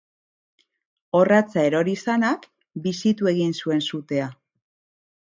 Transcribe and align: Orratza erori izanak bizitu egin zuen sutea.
Orratza 1.19 1.67
erori 1.71 1.95
izanak 1.99 2.49
bizitu 2.89 3.33
egin 3.37 3.57
zuen 3.63 3.89
sutea. 3.93 4.35